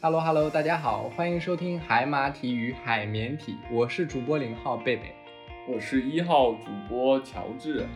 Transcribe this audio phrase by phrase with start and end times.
[0.00, 5.12] Hello Hello，大家好，欢迎收听海马体与海绵体，我是主播零号贝贝。
[5.68, 7.88] 我是一号主播乔治。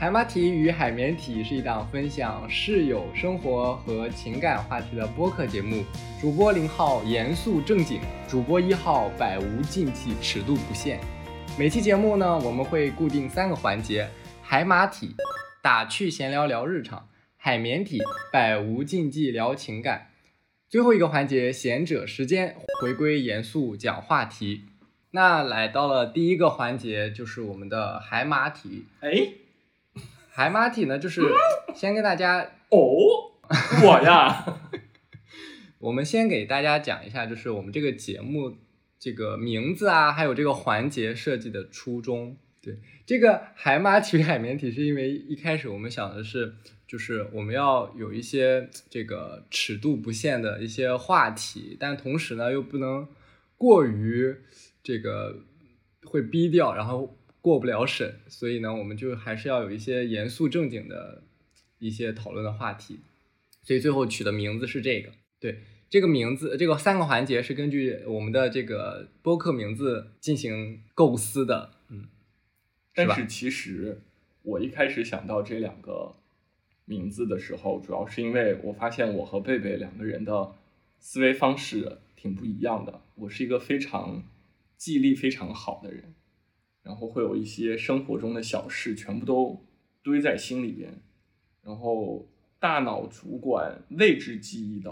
[0.00, 5.84] 海马体与海绵体是一档分享室友生活和情感话题的播客节目。
[6.20, 11.00] 主播零号严肃正经，主播一号百无禁忌，尺度不限。
[11.58, 14.08] 每期节目呢，我们会固定三个环节：
[14.40, 15.16] 海马体
[15.60, 18.00] 打趣闲聊聊日常，海绵体
[18.32, 20.10] 百无禁忌聊情感，
[20.68, 24.66] 最后一个环节贤者时间回归严肃讲话题。
[25.10, 28.84] 那来到了第一个环节，就是我们的海马体。
[29.00, 29.28] 哎，
[30.38, 31.20] 海马体呢，就是
[31.74, 32.78] 先跟大家哦，
[33.82, 34.60] 我呀，
[35.80, 38.56] 我们先给大家讲一下，就是我们这个节目
[39.00, 42.36] 这个名字啊，还有这个环节设计的初衷。
[42.62, 46.54] 对，这个海马体、海绵体，是因为一开始我们想的是，
[46.86, 53.08] 就是我们要有一些这个尺度不限的一些话题，但同时呢，又不能
[53.56, 54.36] 过于。
[54.84, 55.40] 这个
[56.04, 61.22] 会逼掉，然后过不了审，所以呢，我们就还是要有一些严肃正经的
[61.78, 63.00] 一些讨论的话题，
[63.62, 65.12] 所以最后取的名字是这个。
[65.40, 71.72] 对，这个名字，这个三个环节是根据我们的这个播客名字进行构思的。
[71.88, 72.08] 嗯，
[72.94, 74.02] 但是其实
[74.42, 76.16] 我一开始想到这两个
[76.84, 80.54] 名字的时候，主要是因为我发现我和贝贝两个人的
[80.98, 83.00] 思维方式挺不一样的。
[83.14, 84.24] 我是一个非常。
[84.78, 86.14] 记忆力非常好的人，
[86.88, 89.62] 然后会有一些生活中的小事全部都
[90.02, 91.02] 堆在心里边，
[91.62, 92.26] 然后
[92.58, 94.90] 大脑主管位置记忆的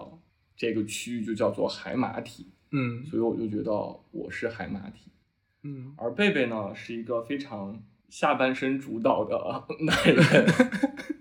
[0.55, 3.73] 这个区域就叫做海马体，嗯，所以我就觉得
[4.11, 5.11] 我是海马体，
[5.63, 10.47] 嗯，而贝贝呢是一个非常下半身主导的 男人，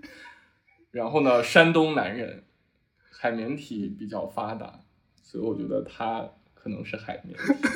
[0.92, 2.44] 然后呢山东男人，
[3.10, 4.82] 海绵体比较发达，
[5.24, 7.70] 所以我觉得他可能是海绵体。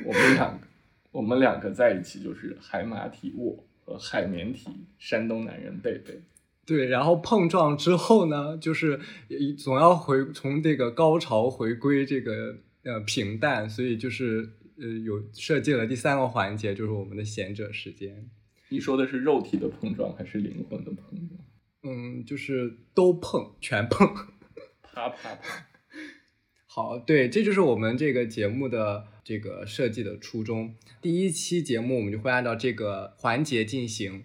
[0.06, 0.66] 我们两个，
[1.12, 6.20] 我们两个在一起就是海马体我和海绵体山东男人贝贝。
[6.66, 9.00] 对，然后碰撞之后呢，就是
[9.58, 18.30] 总要回从这个高潮回归这个呃平淡，所以就是呃有设计了第三个环节，就是我们的贤者时间。
[18.68, 21.40] 你说的是肉体的碰撞还是灵魂的碰撞？
[21.82, 24.06] 嗯，就是都碰，全碰，
[24.82, 25.66] 啪啪啪。
[26.72, 30.76] 好，对，这就是我们这个节目的这个设计的初衷。
[31.02, 34.22] 第一期节目我们就会按照这个环节进行，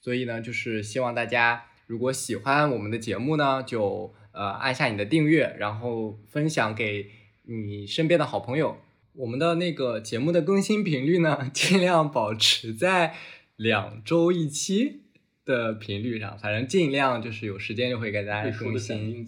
[0.00, 7.10] 所以呢，就是希望大家如果喜欢我们的节目呢，就呃按下你的订阅，然后分享给
[7.42, 8.78] 你身边的好朋友。
[9.12, 13.14] 我们的那个节目的更新频率呢， 尽量保持在
[13.56, 15.02] 两周一期
[15.44, 19.26] 的频率上，反正尽量就是有时间就会给大家更新。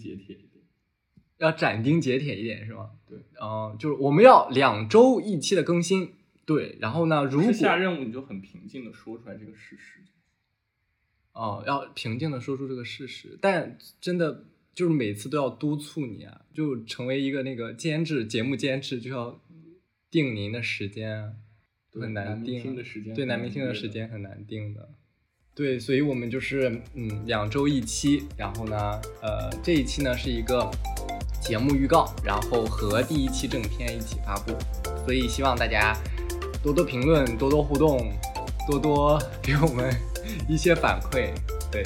[1.37, 2.91] 要斩钉截铁一点是吗？
[3.07, 6.13] 对，嗯，就是我们要两周一期的更新。
[6.45, 10.01] 对，然后呢，如果下任务你就很平静的说出来这个事实。
[11.33, 19.41] 哦，要平静的说出这个事实，但真的就是每次都要督促你啊，就成为一个那个监制节目监制就要
[20.11, 21.35] 定您的时间，
[21.91, 24.87] 很难定的时间，对男明星的时间很难定的。
[25.55, 28.77] 对，所以我们就是嗯两周一期，然后呢，
[29.23, 30.69] 呃这一期呢是一个。
[31.45, 34.51] 节目预告，然后和第一期正片一起发布，
[35.05, 35.95] 所以希望大家
[36.63, 38.11] 多多评论，多多互动，
[38.67, 39.95] 多多给我们
[40.49, 41.29] 一些反馈，
[41.71, 41.83] 对。